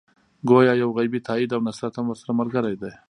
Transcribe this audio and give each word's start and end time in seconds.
ګویا 0.49 0.73
یو 0.81 0.89
غیبي 0.97 1.19
تایید 1.27 1.51
او 1.55 1.61
نصرت 1.67 1.93
هم 1.95 2.05
ورسره 2.07 2.31
ملګری 2.39 2.75
دی. 2.81 2.91